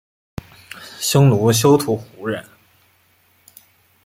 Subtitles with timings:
[0.99, 2.43] 匈奴休屠胡人。